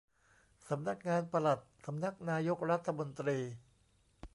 [0.69, 3.37] สำนักงานปลัดสำนักนายกรัฐมนตรี